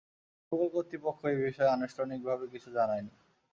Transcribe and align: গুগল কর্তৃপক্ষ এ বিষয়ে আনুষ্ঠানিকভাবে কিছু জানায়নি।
গুগল 0.51 0.67
কর্তৃপক্ষ 0.73 1.21
এ 1.27 1.37
বিষয়ে 1.41 1.73
আনুষ্ঠানিকভাবে 1.73 2.45
কিছু 2.53 2.69
জানায়নি। 2.77 3.13